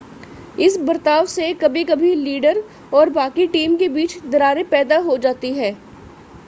[0.59, 2.63] इस बर्ताव से कभी-कभी लीडर
[2.93, 5.73] और बाकी टीम के बीच दरारें पैदा हो जाती हैं